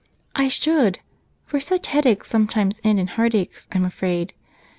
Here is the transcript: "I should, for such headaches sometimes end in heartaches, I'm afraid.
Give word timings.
"I 0.35 0.47
should, 0.47 0.97
for 1.45 1.59
such 1.59 1.85
headaches 1.85 2.27
sometimes 2.27 2.81
end 2.83 2.99
in 2.99 3.05
heartaches, 3.05 3.67
I'm 3.71 3.85
afraid. 3.85 4.33